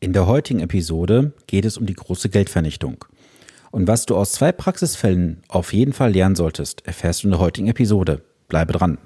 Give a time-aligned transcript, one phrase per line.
[0.00, 3.04] In der heutigen Episode geht es um die große Geldvernichtung.
[3.72, 7.40] Und was du aus zwei Praxisfällen auf jeden Fall lernen solltest, erfährst du in der
[7.40, 8.22] heutigen Episode.
[8.46, 8.98] Bleibe dran.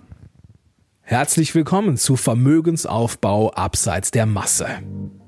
[1.01, 4.67] Herzlich willkommen zu Vermögensaufbau abseits der Masse.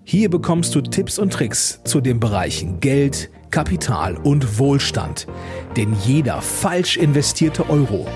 [0.04, 5.26] Hier bekommst du Tipps und Tricks zu den Bereichen Geld, Kapital und Wohlstand.
[5.78, 8.06] Denn jeder falsch investierte Euro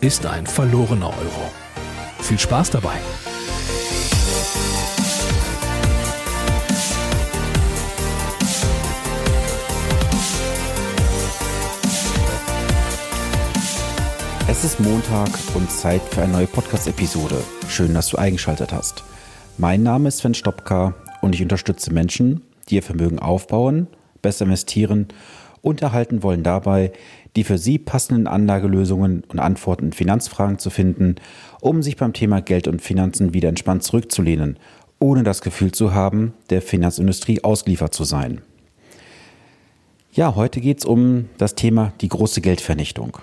[0.00, 1.50] ist ein verlorener Euro.
[2.20, 2.98] Viel Spaß dabei!
[14.58, 17.44] Es ist Montag und Zeit für eine neue Podcast-Episode.
[17.68, 19.04] Schön, dass du eingeschaltet hast.
[19.56, 23.86] Mein Name ist Sven Stopka und ich unterstütze Menschen, die ihr Vermögen aufbauen,
[24.20, 25.06] besser investieren
[25.62, 26.90] und erhalten wollen dabei,
[27.36, 31.14] die für sie passenden Anlagelösungen und Antworten in Finanzfragen zu finden,
[31.60, 34.58] um sich beim Thema Geld und Finanzen wieder entspannt zurückzulehnen,
[34.98, 38.42] ohne das Gefühl zu haben, der Finanzindustrie ausgeliefert zu sein.
[40.12, 43.18] Ja, heute geht es um das Thema die große Geldvernichtung.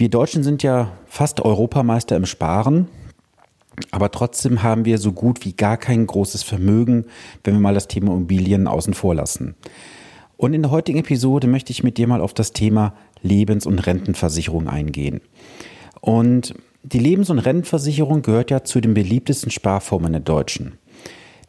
[0.00, 2.88] Wir Deutschen sind ja fast Europameister im Sparen,
[3.90, 7.04] aber trotzdem haben wir so gut wie gar kein großes Vermögen,
[7.44, 9.56] wenn wir mal das Thema Immobilien außen vor lassen.
[10.38, 13.78] Und in der heutigen Episode möchte ich mit dir mal auf das Thema Lebens- und
[13.78, 15.20] Rentenversicherung eingehen.
[16.00, 20.78] Und die Lebens- und Rentenversicherung gehört ja zu den beliebtesten Sparformen der Deutschen.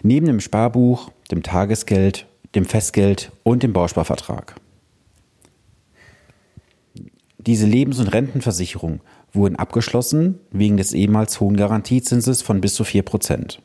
[0.03, 4.55] Neben dem Sparbuch, dem Tagesgeld, dem Festgeld und dem Bausparvertrag.
[7.47, 9.01] Diese Lebens- und Rentenversicherung
[9.33, 13.61] wurden abgeschlossen wegen des ehemals hohen Garantiezinses von bis zu 4 Prozent.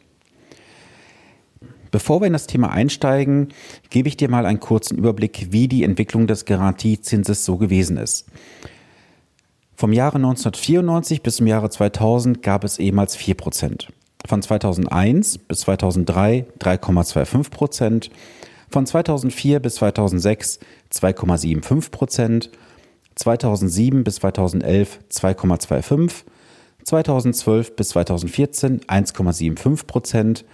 [1.91, 3.49] Bevor wir in das Thema einsteigen,
[3.91, 8.27] gebe ich dir mal einen kurzen Überblick, wie die Entwicklung des Garantiezinses so gewesen ist.
[9.77, 13.89] Vom Jahre 1994 bis zum Jahre 2000 gab es ehemals 4 Prozent.
[14.27, 18.11] Von 2001 bis 2003 3,25 Prozent.
[18.71, 20.59] Von 2004 bis 2006
[20.93, 22.51] 2,75 Prozent
[23.17, 26.25] 2007 bis 2011 2,25,
[26.85, 30.45] 2012 bis 2014 1,75 Prozent,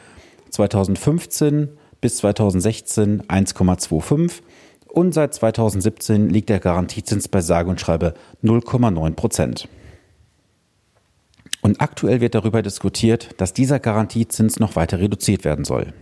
[0.50, 1.69] 2015
[2.00, 4.41] bis 2016 1,25
[4.88, 9.69] und seit 2017 liegt der Garantiezins bei sage und schreibe 0,9 Prozent.
[11.62, 15.92] Und aktuell wird darüber diskutiert, dass dieser Garantiezins noch weiter reduziert werden soll.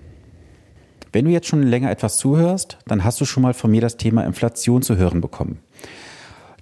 [1.13, 3.97] Wenn du jetzt schon länger etwas zuhörst, dann hast du schon mal von mir das
[3.97, 5.59] Thema Inflation zu hören bekommen.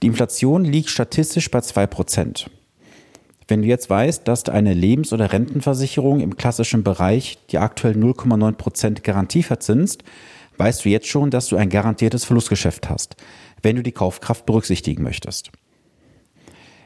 [0.02, 2.46] Die Inflation liegt statistisch bei 2%.
[3.48, 9.02] Wenn du jetzt weißt, dass eine Lebens- oder Rentenversicherung im klassischen Bereich die aktuell 0,9%
[9.02, 10.04] Garantie verzinst,
[10.58, 13.16] weißt du jetzt schon, dass du ein garantiertes Verlustgeschäft hast,
[13.62, 15.50] wenn du die Kaufkraft berücksichtigen möchtest.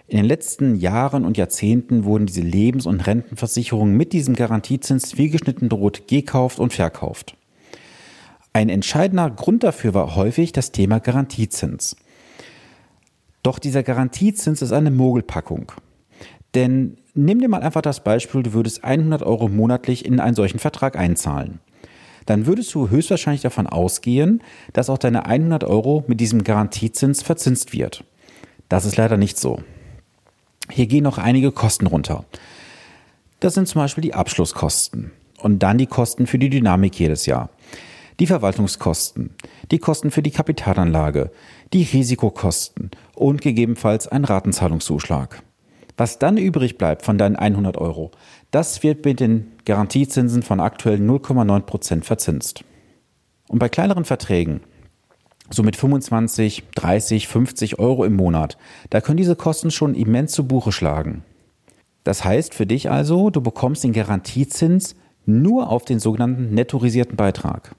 [0.07, 5.31] In den letzten Jahren und Jahrzehnten wurden diese Lebens- und Rentenversicherungen mit diesem Garantiezins wie
[5.31, 7.37] geschnitten droht gekauft und verkauft.
[8.53, 11.97] Ein entscheidender Grund dafür war häufig das Thema Garantiezins.
[13.43, 15.73] Doch dieser Garantiezins ist eine Mogelpackung.
[16.55, 20.59] Denn nimm dir mal einfach das Beispiel, du würdest 100 Euro monatlich in einen solchen
[20.59, 21.61] Vertrag einzahlen.
[22.27, 24.43] Dann würdest du höchstwahrscheinlich davon ausgehen,
[24.73, 28.05] dass auch deine 100 Euro mit diesem Garantiezins verzinst wird.
[28.69, 29.61] Das ist leider nicht so.
[30.71, 32.25] Hier gehen noch einige Kosten runter.
[33.41, 35.11] Das sind zum Beispiel die Abschlusskosten
[35.41, 37.51] und dann die Kosten für die Dynamik jedes Jahr
[38.21, 39.35] die Verwaltungskosten,
[39.71, 41.31] die Kosten für die Kapitalanlage,
[41.73, 45.43] die Risikokosten und gegebenenfalls ein Ratenzahlungszuschlag.
[45.97, 48.11] Was dann übrig bleibt von deinen 100 Euro,
[48.51, 52.65] das wird mit den Garantiezinsen von aktuell 0,9 Prozent verzinst.
[53.49, 54.61] Und bei kleineren Verträgen,
[55.51, 58.57] so mit 25, 30, 50 Euro im Monat,
[58.91, 61.25] da können diese Kosten schon immens zu Buche schlagen.
[62.05, 67.77] Das heißt für dich also, du bekommst den Garantiezins nur auf den sogenannten nettorisierten Beitrag.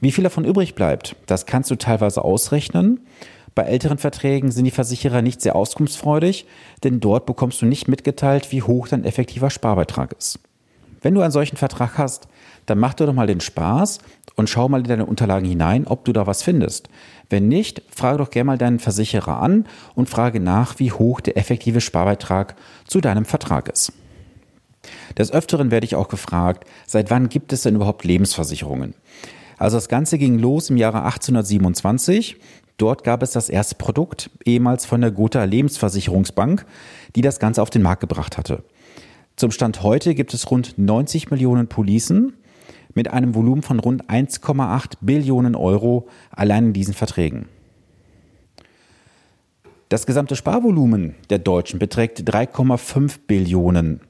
[0.00, 3.00] Wie viel davon übrig bleibt, das kannst du teilweise ausrechnen.
[3.54, 6.46] Bei älteren Verträgen sind die Versicherer nicht sehr auskunftsfreudig,
[6.82, 10.40] denn dort bekommst du nicht mitgeteilt, wie hoch dein effektiver Sparbeitrag ist.
[11.00, 12.28] Wenn du einen solchen Vertrag hast,
[12.66, 13.98] dann mach dir doch mal den Spaß
[14.36, 16.88] und schau mal in deine Unterlagen hinein, ob du da was findest.
[17.28, 21.36] Wenn nicht, frage doch gerne mal deinen Versicherer an und frage nach, wie hoch der
[21.36, 23.92] effektive Sparbeitrag zu deinem Vertrag ist.
[25.16, 28.94] Des Öfteren werde ich auch gefragt, seit wann gibt es denn überhaupt Lebensversicherungen?
[29.58, 32.36] Also das Ganze ging los im Jahre 1827.
[32.76, 36.66] Dort gab es das erste Produkt, ehemals von der Gotha Lebensversicherungsbank,
[37.14, 38.64] die das Ganze auf den Markt gebracht hatte.
[39.36, 42.34] Zum Stand heute gibt es rund 90 Millionen Policen
[42.94, 47.46] mit einem Volumen von rund 1,8 Billionen Euro allein in diesen Verträgen.
[49.88, 54.00] Das gesamte Sparvolumen der Deutschen beträgt 3,5 Billionen.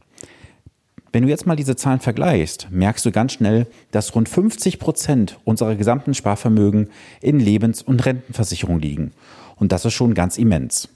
[1.14, 5.38] Wenn du jetzt mal diese Zahlen vergleichst, merkst du ganz schnell, dass rund 50 Prozent
[5.44, 6.90] unserer gesamten Sparvermögen
[7.20, 9.12] in Lebens- und Rentenversicherung liegen.
[9.54, 10.88] Und das ist schon ganz immens.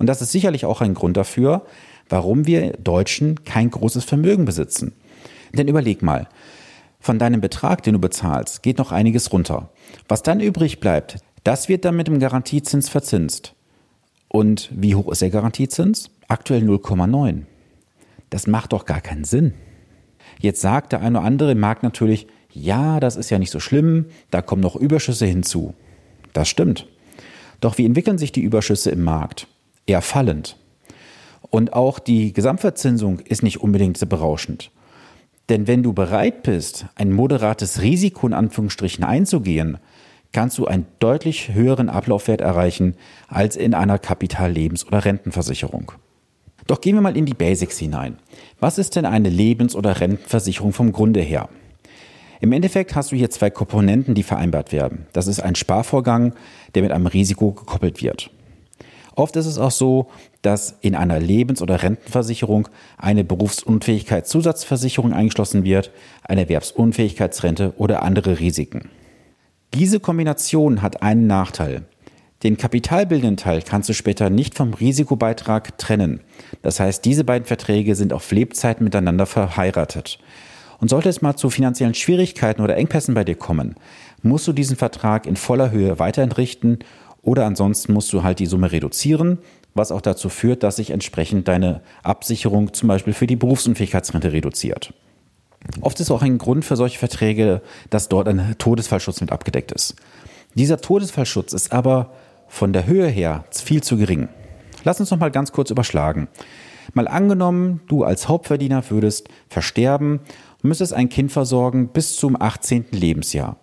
[0.00, 1.66] Und das ist sicherlich auch ein Grund dafür,
[2.08, 4.92] warum wir Deutschen kein großes Vermögen besitzen.
[5.54, 6.28] Denn überleg mal,
[6.98, 9.70] von deinem Betrag, den du bezahlst, geht noch einiges runter.
[10.08, 13.54] Was dann übrig bleibt, das wird dann mit dem Garantiezins verzinst.
[14.26, 16.10] Und wie hoch ist der Garantiezins?
[16.26, 17.44] Aktuell 0,9.
[18.30, 19.54] Das macht doch gar keinen Sinn.
[20.40, 23.60] Jetzt sagt der eine oder andere im Markt natürlich, ja, das ist ja nicht so
[23.60, 25.74] schlimm, da kommen noch Überschüsse hinzu.
[26.32, 26.86] Das stimmt.
[27.60, 29.48] Doch wie entwickeln sich die Überschüsse im Markt?
[29.86, 30.56] Eher fallend.
[31.50, 34.70] Und auch die Gesamtverzinsung ist nicht unbedingt so berauschend.
[35.48, 39.78] Denn wenn du bereit bist, ein moderates Risiko in Anführungsstrichen einzugehen,
[40.32, 42.96] kannst du einen deutlich höheren Ablaufwert erreichen
[43.28, 45.92] als in einer Kapitallebens- oder Rentenversicherung.
[46.68, 48.18] Doch gehen wir mal in die Basics hinein.
[48.60, 51.48] Was ist denn eine Lebens- oder Rentenversicherung vom Grunde her?
[52.40, 55.06] Im Endeffekt hast du hier zwei Komponenten, die vereinbart werden.
[55.14, 56.34] Das ist ein Sparvorgang,
[56.74, 58.30] der mit einem Risiko gekoppelt wird.
[59.16, 60.10] Oft ist es auch so,
[60.42, 62.68] dass in einer Lebens- oder Rentenversicherung
[62.98, 65.90] eine Berufsunfähigkeitszusatzversicherung eingeschlossen wird,
[66.22, 68.90] eine Erwerbsunfähigkeitsrente oder andere Risiken.
[69.72, 71.86] Diese Kombination hat einen Nachteil.
[72.44, 76.20] Den kapitalbildenden Teil kannst du später nicht vom Risikobeitrag trennen.
[76.62, 80.18] Das heißt, diese beiden Verträge sind auf Lebzeiten miteinander verheiratet.
[80.80, 83.74] Und sollte es mal zu finanziellen Schwierigkeiten oder Engpässen bei dir kommen,
[84.22, 86.78] musst du diesen Vertrag in voller Höhe weiterentrichten
[87.22, 89.38] oder ansonsten musst du halt die Summe reduzieren,
[89.74, 94.94] was auch dazu führt, dass sich entsprechend deine Absicherung zum Beispiel für die Berufsunfähigkeitsrente reduziert.
[95.80, 99.96] Oft ist auch ein Grund für solche Verträge, dass dort ein Todesfallschutz mit abgedeckt ist.
[100.54, 102.12] Dieser Todesfallschutz ist aber
[102.46, 104.28] von der Höhe her viel zu gering.
[104.84, 106.28] Lass uns noch mal ganz kurz überschlagen.
[106.94, 110.20] Mal angenommen, du als Hauptverdiener würdest versterben
[110.62, 112.86] und müsstest ein Kind versorgen bis zum 18.
[112.92, 113.56] Lebensjahr.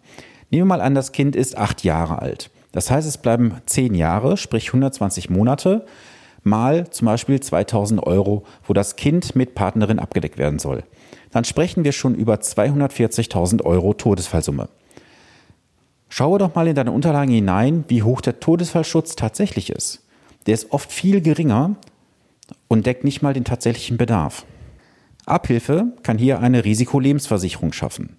[0.51, 2.51] Nehmen wir mal an, das Kind ist acht Jahre alt.
[2.71, 5.85] Das heißt, es bleiben zehn Jahre, sprich 120 Monate,
[6.43, 10.83] mal zum Beispiel 2000 Euro, wo das Kind mit Partnerin abgedeckt werden soll.
[11.31, 14.69] Dann sprechen wir schon über 240.000 Euro Todesfallsumme.
[16.09, 20.04] Schaue doch mal in deine Unterlagen hinein, wie hoch der Todesfallschutz tatsächlich ist.
[20.45, 21.75] Der ist oft viel geringer
[22.67, 24.45] und deckt nicht mal den tatsächlichen Bedarf.
[25.25, 28.17] Abhilfe kann hier eine Risikolebensversicherung schaffen.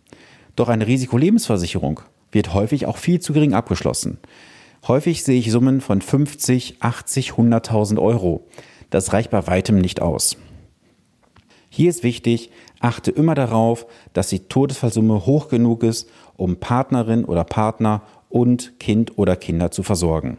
[0.56, 2.00] Doch eine Risikolebensversicherung
[2.32, 4.18] wird häufig auch viel zu gering abgeschlossen.
[4.88, 8.46] Häufig sehe ich Summen von 50, 80, 100.000 Euro.
[8.90, 10.36] Das reicht bei weitem nicht aus.
[11.68, 12.50] Hier ist wichtig,
[12.80, 19.18] achte immer darauf, dass die Todesfallsumme hoch genug ist, um Partnerin oder Partner und Kind
[19.18, 20.38] oder Kinder zu versorgen.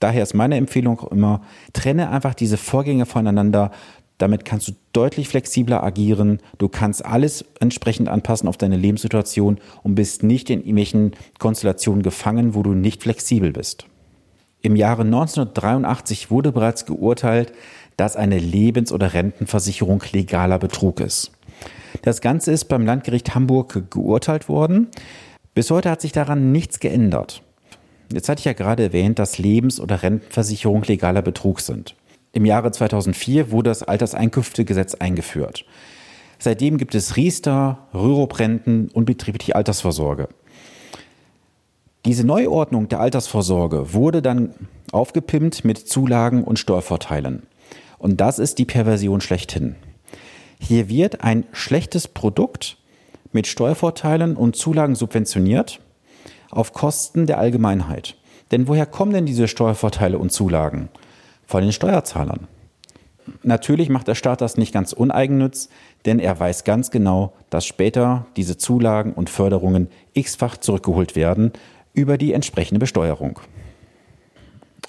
[0.00, 1.42] Daher ist meine Empfehlung auch immer,
[1.72, 3.70] trenne einfach diese Vorgänge voneinander.
[4.18, 6.40] Damit kannst du deutlich flexibler agieren.
[6.58, 12.54] Du kannst alles entsprechend anpassen auf deine Lebenssituation und bist nicht in irgendwelchen Konstellationen gefangen,
[12.54, 13.86] wo du nicht flexibel bist.
[14.62, 17.52] Im Jahre 1983 wurde bereits geurteilt,
[17.96, 21.32] dass eine Lebens- oder Rentenversicherung legaler Betrug ist.
[22.02, 24.88] Das Ganze ist beim Landgericht Hamburg geurteilt worden.
[25.54, 27.42] Bis heute hat sich daran nichts geändert.
[28.12, 31.94] Jetzt hatte ich ja gerade erwähnt, dass Lebens- oder Rentenversicherung legaler Betrug sind.
[32.32, 35.64] Im Jahre 2004 wurde das Alterseinkünftegesetz eingeführt.
[36.38, 40.28] Seitdem gibt es Riester, Rürup-Renten und betriebliche Altersvorsorge.
[42.04, 44.54] Diese Neuordnung der Altersvorsorge wurde dann
[44.90, 47.42] aufgepimpt mit Zulagen und Steuervorteilen.
[47.98, 49.76] Und das ist die Perversion schlechthin.
[50.58, 52.78] Hier wird ein schlechtes Produkt
[53.32, 55.80] mit Steuervorteilen und Zulagen subventioniert
[56.50, 58.16] auf Kosten der Allgemeinheit.
[58.50, 60.88] Denn woher kommen denn diese Steuervorteile und Zulagen?
[61.46, 62.48] Von den Steuerzahlern.
[63.42, 65.68] Natürlich macht der Staat das nicht ganz uneigennütz,
[66.04, 71.52] denn er weiß ganz genau, dass später diese Zulagen und Förderungen x-fach zurückgeholt werden
[71.92, 73.40] über die entsprechende Besteuerung.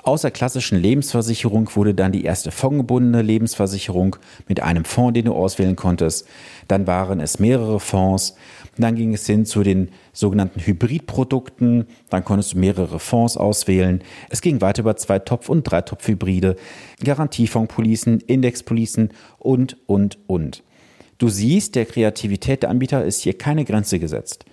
[0.03, 4.15] Außer klassischen Lebensversicherung wurde dann die erste fondgebundene Lebensversicherung
[4.48, 6.27] mit einem Fonds, den du auswählen konntest.
[6.67, 8.36] Dann waren es mehrere Fonds.
[8.77, 11.86] Dann ging es hin zu den sogenannten Hybridprodukten.
[12.10, 14.03] Dann konntest du mehrere Fonds auswählen.
[14.29, 16.55] Es ging weiter über zwei Topf- und Dreitopf-Hybride,
[17.03, 20.63] Garantiefondpolicen, Indexpolicen und, und, und.
[21.20, 24.46] Du siehst, der Kreativität der Anbieter ist hier keine Grenze gesetzt.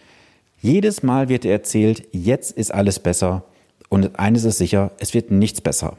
[0.60, 3.44] Jedes Mal wird erzählt, jetzt ist alles besser.
[3.88, 5.96] Und eines ist sicher, es wird nichts besser.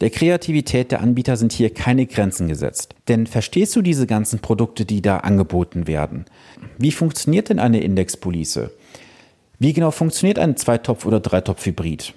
[0.00, 2.94] Der Kreativität der Anbieter sind hier keine Grenzen gesetzt.
[3.08, 6.24] Denn verstehst du diese ganzen Produkte, die da angeboten werden?
[6.78, 8.70] Wie funktioniert denn eine Indexpolice?
[9.58, 12.14] Wie genau funktioniert ein Zweitopf- oder Dreitopf-Hybrid?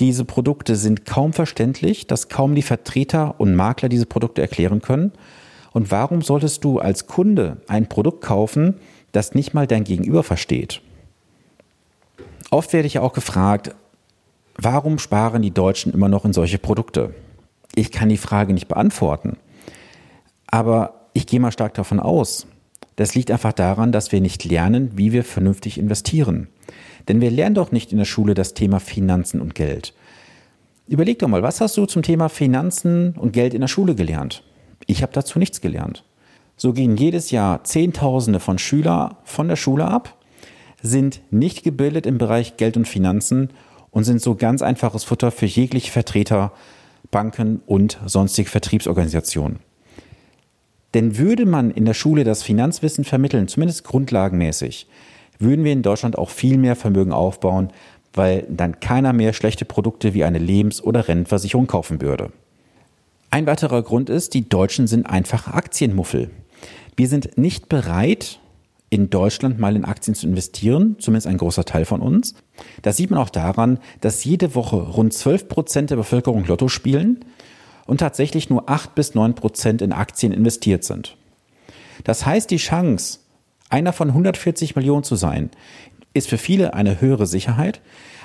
[0.00, 5.12] Diese Produkte sind kaum verständlich, dass kaum die Vertreter und Makler diese Produkte erklären können.
[5.72, 8.76] Und warum solltest du als Kunde ein Produkt kaufen,
[9.12, 10.80] das nicht mal dein Gegenüber versteht?
[12.50, 13.74] Oft werde ich auch gefragt,
[14.58, 17.14] warum sparen die Deutschen immer noch in solche Produkte?
[17.74, 19.36] Ich kann die Frage nicht beantworten.
[20.46, 22.46] Aber ich gehe mal stark davon aus.
[22.96, 26.48] Das liegt einfach daran, dass wir nicht lernen, wie wir vernünftig investieren.
[27.08, 29.94] Denn wir lernen doch nicht in der Schule das Thema Finanzen und Geld.
[30.88, 34.42] Überleg doch mal, was hast du zum Thema Finanzen und Geld in der Schule gelernt?
[34.86, 36.04] Ich habe dazu nichts gelernt.
[36.56, 40.16] So gehen jedes Jahr Zehntausende von Schülern von der Schule ab,
[40.80, 43.50] sind nicht gebildet im Bereich Geld und Finanzen
[43.96, 46.52] und sind so ganz einfaches Futter für jegliche Vertreter,
[47.10, 49.58] Banken und sonstige Vertriebsorganisationen.
[50.92, 54.86] Denn würde man in der Schule das Finanzwissen vermitteln, zumindest grundlagenmäßig,
[55.38, 57.70] würden wir in Deutschland auch viel mehr Vermögen aufbauen,
[58.12, 62.32] weil dann keiner mehr schlechte Produkte wie eine Lebens- oder Rentenversicherung kaufen würde.
[63.30, 66.28] Ein weiterer Grund ist, die Deutschen sind einfach Aktienmuffel.
[66.96, 68.40] Wir sind nicht bereit,
[68.96, 72.34] in Deutschland mal in Aktien zu investieren, zumindest ein großer Teil von uns.
[72.82, 77.24] Das sieht man auch daran, dass jede Woche rund 12 Prozent der Bevölkerung Lotto spielen
[77.86, 81.16] und tatsächlich nur 8 bis 9 Prozent in Aktien investiert sind.
[82.04, 83.20] Das heißt, die Chance,
[83.68, 85.50] einer von 140 Millionen zu sein,
[86.14, 87.80] ist für viele eine höhere Sicherheit,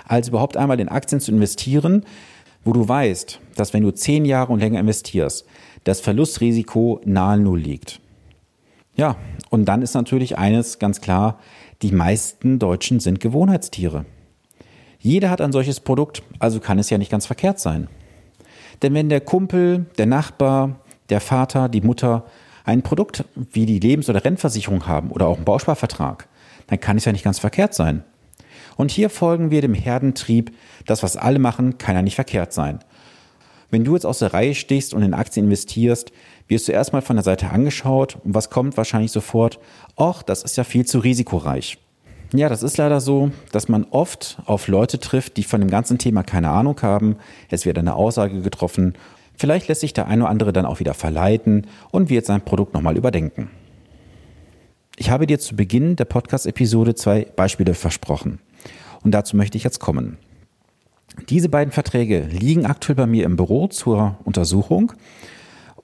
[0.08, 2.06] als überhaupt einmal in Aktien zu investieren,
[2.64, 5.46] wo du weißt, dass wenn du zehn Jahre und länger investierst,
[5.84, 8.01] das Verlustrisiko nahe Null liegt.
[8.96, 9.16] Ja,
[9.50, 11.40] und dann ist natürlich eines ganz klar,
[11.82, 14.06] die meisten Deutschen sind Gewohnheitstiere.
[15.00, 17.88] Jeder hat ein solches Produkt, also kann es ja nicht ganz verkehrt sein.
[18.82, 22.26] Denn wenn der Kumpel, der Nachbar, der Vater, die Mutter
[22.64, 26.28] ein Produkt wie die Lebens- oder Rennversicherung haben oder auch einen Bausparvertrag,
[26.68, 28.04] dann kann es ja nicht ganz verkehrt sein.
[28.78, 30.56] Und hier folgen wir dem Herdentrieb,
[30.86, 32.80] das, was alle machen, kann ja nicht verkehrt sein.
[33.70, 36.12] Wenn du jetzt aus der Reihe stichst und in Aktien investierst,
[36.52, 39.58] wirst du erstmal von der Seite angeschaut und was kommt wahrscheinlich sofort?
[39.98, 41.80] Och, das ist ja viel zu risikoreich.
[42.32, 45.98] Ja, das ist leider so, dass man oft auf Leute trifft, die von dem ganzen
[45.98, 47.18] Thema keine Ahnung haben.
[47.50, 48.94] Es wird eine Aussage getroffen
[49.42, 52.76] Vielleicht lässt sich der eine oder andere dann auch wieder verleiten und wird sein Produkt
[52.76, 53.50] nochmal überdenken.
[54.98, 58.38] Ich habe dir zu Beginn der Podcast-Episode zwei Beispiele versprochen.
[59.04, 60.18] Und dazu möchte ich jetzt kommen.
[61.28, 64.94] Diese beiden Verträge liegen aktuell bei mir im Büro zur Untersuchung.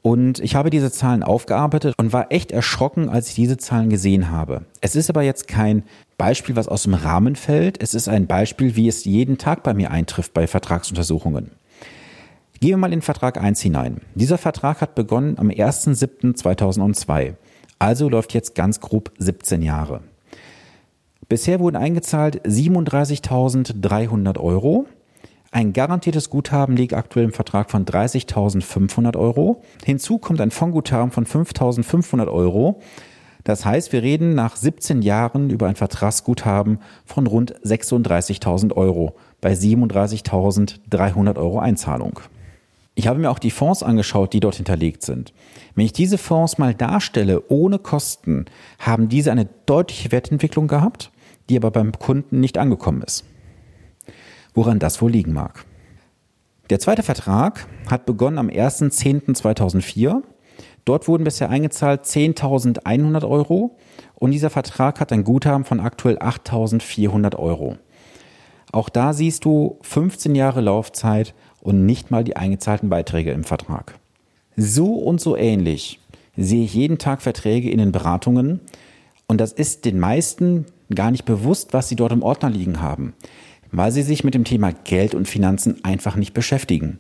[0.02, 4.32] Und ich habe diese Zahlen aufgearbeitet und war echt erschrocken, als ich diese Zahlen gesehen
[4.32, 4.66] habe.
[4.82, 5.84] Es ist aber jetzt kein
[6.18, 7.82] Beispiel, was aus dem Rahmen fällt.
[7.82, 11.52] Es ist ein Beispiel, wie es jeden Tag bei mir eintrifft bei Vertragsuntersuchungen.
[12.60, 14.02] Gehen wir mal in Vertrag 1 hinein.
[14.16, 17.36] Dieser Vertrag hat begonnen am 1.7.2002.
[17.78, 20.02] Also läuft jetzt ganz grob 17 Jahre.
[21.30, 24.88] Bisher wurden eingezahlt 37.300 Euro.
[25.52, 29.62] Ein garantiertes Guthaben liegt aktuell im Vertrag von 30.500 Euro.
[29.86, 32.82] Hinzu kommt ein Fondsguthaben von 5.500 Euro.
[33.44, 39.54] Das heißt, wir reden nach 17 Jahren über ein Vertragsguthaben von rund 36.000 Euro bei
[39.54, 42.20] 37.300 Euro Einzahlung.
[42.96, 45.32] Ich habe mir auch die Fonds angeschaut, die dort hinterlegt sind.
[45.76, 48.46] Wenn ich diese Fonds mal darstelle ohne Kosten,
[48.80, 51.12] haben diese eine deutliche Wertentwicklung gehabt,
[51.48, 53.24] die aber beim Kunden nicht angekommen ist.
[54.58, 55.66] Woran das wohl liegen mag.
[56.72, 60.24] Der zweite Vertrag hat begonnen am 1.10.2004.
[60.84, 63.78] Dort wurden bisher eingezahlt 10.100 Euro
[64.16, 67.78] und dieser Vertrag hat ein Guthaben von aktuell 8.400 Euro.
[68.72, 74.00] Auch da siehst du 15 Jahre Laufzeit und nicht mal die eingezahlten Beiträge im Vertrag.
[74.56, 76.00] So und so ähnlich
[76.36, 78.62] sehe ich jeden Tag Verträge in den Beratungen
[79.28, 83.14] und das ist den meisten gar nicht bewusst, was sie dort im Ordner liegen haben,
[83.78, 86.98] weil sie sich mit dem Thema Geld und Finanzen einfach nicht beschäftigen.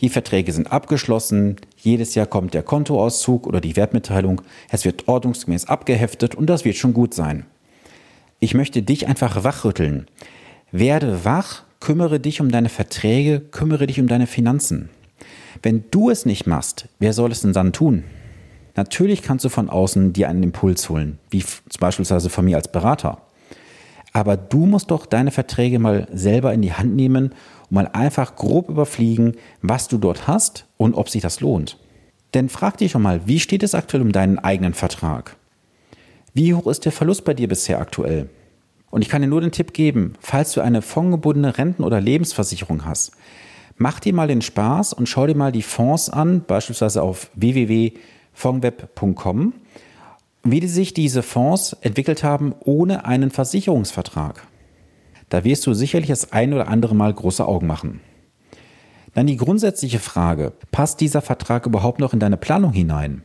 [0.00, 5.66] Die Verträge sind abgeschlossen, jedes Jahr kommt der Kontoauszug oder die Wertmitteilung, es wird ordnungsgemäß
[5.66, 7.46] abgeheftet und das wird schon gut sein.
[8.40, 10.06] Ich möchte dich einfach wachrütteln.
[10.70, 14.90] Werde wach kümmere dich um deine Verträge, kümmere dich um deine Finanzen.
[15.62, 18.04] Wenn du es nicht machst, wer soll es denn dann tun?
[18.76, 21.44] Natürlich kannst du von außen dir einen Impuls holen, wie
[21.80, 23.22] beispielsweise von mir als Berater.
[24.18, 27.34] Aber du musst doch deine Verträge mal selber in die Hand nehmen und
[27.70, 31.78] mal einfach grob überfliegen, was du dort hast und ob sich das lohnt.
[32.34, 35.36] Denn frag dich schon mal, wie steht es aktuell um deinen eigenen Vertrag?
[36.34, 38.28] Wie hoch ist der Verlust bei dir bisher aktuell?
[38.90, 42.84] Und ich kann dir nur den Tipp geben, falls du eine fondgebundene Renten- oder Lebensversicherung
[42.84, 43.12] hast,
[43.76, 49.52] mach dir mal den Spaß und schau dir mal die Fonds an, beispielsweise auf www.fondweb.com,
[50.50, 54.46] wie sich diese Fonds entwickelt haben ohne einen Versicherungsvertrag.
[55.28, 58.00] Da wirst du sicherlich das ein oder andere Mal große Augen machen.
[59.14, 63.22] Dann die grundsätzliche Frage, passt dieser Vertrag überhaupt noch in deine Planung hinein?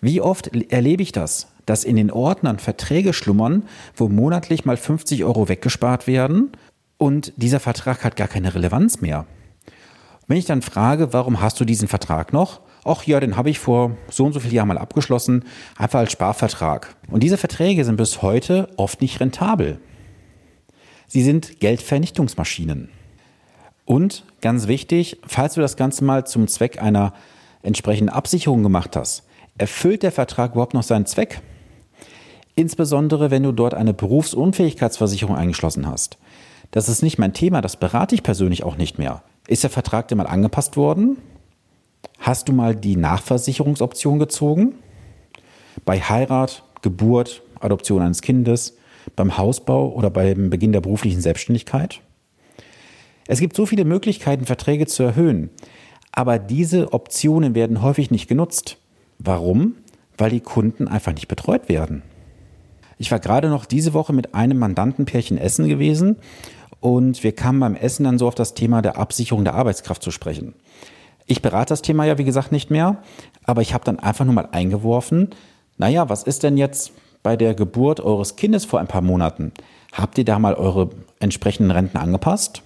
[0.00, 3.64] Wie oft erlebe ich das, dass in den Ordnern Verträge schlummern,
[3.94, 6.52] wo monatlich mal 50 Euro weggespart werden
[6.96, 9.26] und dieser Vertrag hat gar keine Relevanz mehr.
[10.26, 12.60] Wenn ich dann frage, warum hast du diesen Vertrag noch?
[12.84, 15.44] Ach ja, den habe ich vor so und so vielen Jahren mal abgeschlossen,
[15.76, 16.96] einfach als Sparvertrag.
[17.10, 19.80] Und diese Verträge sind bis heute oft nicht rentabel.
[21.06, 22.88] Sie sind Geldvernichtungsmaschinen.
[23.84, 27.12] Und ganz wichtig, falls du das Ganze mal zum Zweck einer
[27.62, 29.24] entsprechenden Absicherung gemacht hast,
[29.58, 31.42] erfüllt der Vertrag überhaupt noch seinen Zweck?
[32.54, 36.18] Insbesondere, wenn du dort eine Berufsunfähigkeitsversicherung eingeschlossen hast.
[36.70, 39.22] Das ist nicht mein Thema, das berate ich persönlich auch nicht mehr.
[39.48, 41.16] Ist der Vertrag denn mal angepasst worden?
[42.18, 44.74] Hast du mal die Nachversicherungsoption gezogen?
[45.84, 48.76] Bei Heirat, Geburt, Adoption eines Kindes,
[49.16, 52.00] beim Hausbau oder beim Beginn der beruflichen Selbstständigkeit?
[53.26, 55.50] Es gibt so viele Möglichkeiten, Verträge zu erhöhen,
[56.12, 58.76] aber diese Optionen werden häufig nicht genutzt.
[59.18, 59.76] Warum?
[60.18, 62.02] Weil die Kunden einfach nicht betreut werden.
[62.98, 66.16] Ich war gerade noch diese Woche mit einem Mandantenpärchen essen gewesen
[66.80, 70.10] und wir kamen beim Essen dann so auf das Thema der Absicherung der Arbeitskraft zu
[70.10, 70.54] sprechen.
[71.30, 72.96] Ich berate das Thema ja, wie gesagt, nicht mehr,
[73.44, 75.28] aber ich habe dann einfach nur mal eingeworfen,
[75.78, 76.90] naja, was ist denn jetzt
[77.22, 79.52] bei der Geburt eures Kindes vor ein paar Monaten?
[79.92, 82.62] Habt ihr da mal eure entsprechenden Renten angepasst?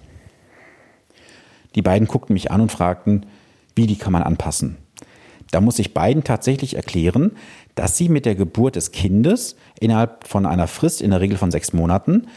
[1.75, 3.27] Die beiden guckten mich an und fragten,
[3.75, 4.77] wie die kann man anpassen?
[5.51, 7.33] Da muss ich beiden tatsächlich erklären,
[7.75, 11.51] dass sie mit der Geburt des Kindes innerhalb von einer Frist, in der Regel von
[11.51, 12.29] sechs Monaten,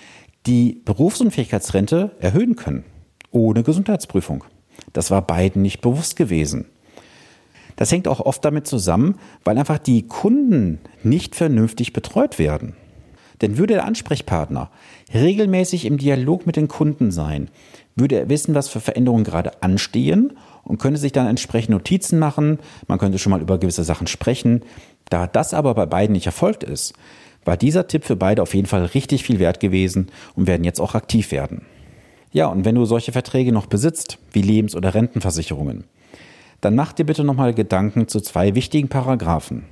[0.44, 2.84] die Berufsunfähigkeitsrente erhöhen können,
[3.30, 4.44] ohne Gesundheitsprüfung.
[4.92, 6.66] Das war beiden nicht bewusst gewesen.
[7.76, 12.74] Das hängt auch oft damit zusammen, weil einfach die Kunden nicht vernünftig betreut werden.
[13.40, 14.70] Denn würde der Ansprechpartner
[15.14, 17.50] regelmäßig im Dialog mit den Kunden sein,
[17.94, 20.32] würde er wissen, was für Veränderungen gerade anstehen
[20.64, 22.58] und könnte sich dann entsprechend Notizen machen.
[22.86, 24.62] Man könnte schon mal über gewisse Sachen sprechen.
[25.08, 26.94] Da das aber bei beiden nicht erfolgt ist,
[27.44, 30.80] war dieser Tipp für beide auf jeden Fall richtig viel wert gewesen und werden jetzt
[30.80, 31.62] auch aktiv werden.
[32.30, 35.84] Ja, und wenn du solche Verträge noch besitzt, wie Lebens- oder Rentenversicherungen,
[36.60, 39.64] dann mach dir bitte nochmal Gedanken zu zwei wichtigen Paragraphen.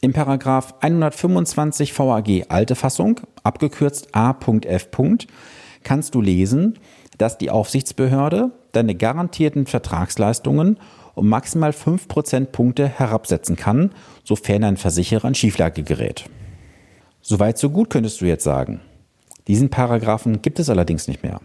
[0.00, 4.88] Im Paragraph 125 VAG alte Fassung, abgekürzt A.F.
[5.82, 6.78] kannst du lesen,
[7.16, 10.78] dass die Aufsichtsbehörde deine garantierten Vertragsleistungen
[11.14, 13.92] um maximal 5 Prozentpunkte herabsetzen kann,
[14.24, 16.24] sofern ein Versicherer in Schieflage gerät.
[17.20, 18.80] Soweit so gut könntest du jetzt sagen.
[19.46, 21.40] Diesen Paragraphen gibt es allerdings nicht mehr.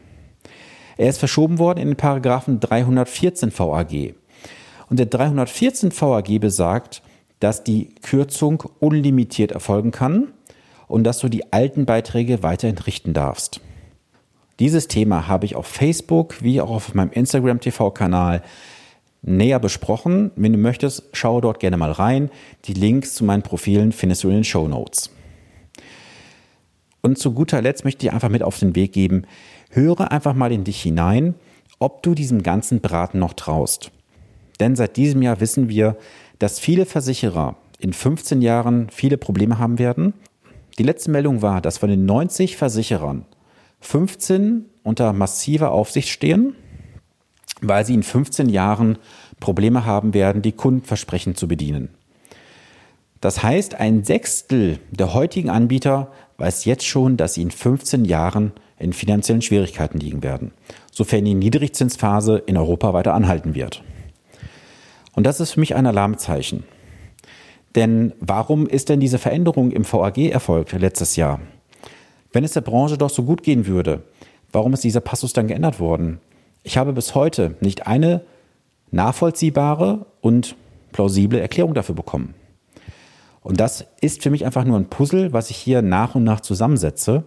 [1.00, 4.16] Er ist verschoben worden in den Paragraphen 314 VAG.
[4.90, 7.02] Und der 314 VAG besagt,
[7.40, 10.34] dass die Kürzung unlimitiert erfolgen kann
[10.90, 13.62] und dass du die alten Beiträge weiterhin richten darfst.
[14.60, 18.44] Dieses Thema habe ich auf Facebook wie auch auf meinem Instagram TV-Kanal
[19.22, 20.32] näher besprochen.
[20.36, 22.30] Wenn du möchtest, schaue dort gerne mal rein.
[22.66, 25.12] Die Links zu meinen Profilen findest du in den Show Notes.
[27.02, 29.24] Und zu guter Letzt möchte ich einfach mit auf den Weg geben,
[29.70, 31.36] höre einfach mal in dich hinein,
[31.80, 33.92] ob du diesem ganzen Braten noch traust.
[34.60, 35.98] Denn seit diesem Jahr wissen wir,
[36.38, 40.14] dass viele Versicherer in 15 Jahren viele Probleme haben werden.
[40.78, 43.26] Die letzte Meldung war, dass von den 90 Versicherern
[43.82, 46.56] 15 unter massiver Aufsicht stehen,
[47.62, 48.98] weil sie in 15 Jahren
[49.40, 51.90] Probleme haben werden, die Kundenversprechen zu bedienen.
[53.22, 58.54] Das heißt, ein Sechstel der heutigen Anbieter weiß jetzt schon, dass sie in 15 Jahren
[58.80, 60.52] in finanziellen Schwierigkeiten liegen werden,
[60.92, 63.84] sofern die Niedrigzinsphase in Europa weiter anhalten wird.
[65.14, 66.64] Und das ist für mich ein Alarmzeichen.
[67.76, 71.40] Denn warum ist denn diese Veränderung im VAG erfolgt letztes Jahr?
[72.32, 74.04] Wenn es der Branche doch so gut gehen würde,
[74.52, 76.20] warum ist dieser Passus dann geändert worden?
[76.64, 78.22] Ich habe bis heute nicht eine
[78.92, 80.56] nachvollziehbare und
[80.92, 82.34] plausible Erklärung dafür bekommen.
[83.50, 86.40] Und das ist für mich einfach nur ein Puzzle, was ich hier nach und nach
[86.40, 87.24] zusammensetze.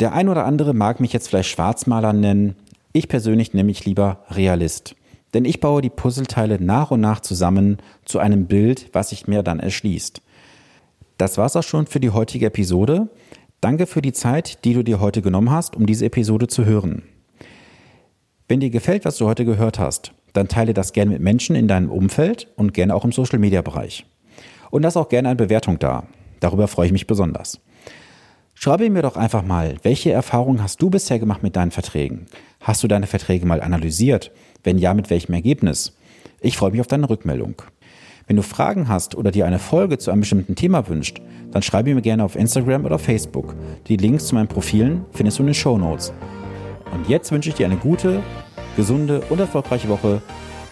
[0.00, 2.56] Der ein oder andere mag mich jetzt vielleicht Schwarzmaler nennen.
[2.94, 4.96] Ich persönlich nenne mich lieber Realist.
[5.34, 9.42] Denn ich baue die Puzzleteile nach und nach zusammen zu einem Bild, was sich mir
[9.42, 10.22] dann erschließt.
[11.18, 13.10] Das war's auch schon für die heutige Episode.
[13.60, 17.02] Danke für die Zeit, die du dir heute genommen hast, um diese Episode zu hören.
[18.48, 21.68] Wenn dir gefällt, was du heute gehört hast, dann teile das gerne mit Menschen in
[21.68, 24.06] deinem Umfeld und gerne auch im Social Media Bereich.
[24.72, 26.04] Und lass auch gerne eine Bewertung da.
[26.40, 27.60] Darüber freue ich mich besonders.
[28.54, 32.24] Schreibe mir doch einfach mal, welche Erfahrungen hast du bisher gemacht mit deinen Verträgen?
[32.58, 34.30] Hast du deine Verträge mal analysiert?
[34.64, 35.92] Wenn ja, mit welchem Ergebnis?
[36.40, 37.60] Ich freue mich auf deine Rückmeldung.
[38.26, 41.94] Wenn du Fragen hast oder dir eine Folge zu einem bestimmten Thema wünscht, dann schreibe
[41.94, 43.54] mir gerne auf Instagram oder Facebook.
[43.88, 46.14] Die Links zu meinen Profilen findest du in den Show Notes.
[46.94, 48.22] Und jetzt wünsche ich dir eine gute,
[48.76, 50.22] gesunde und erfolgreiche Woche.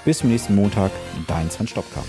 [0.06, 0.90] Bis zum nächsten Montag,
[1.26, 2.00] dein Sven Stopka.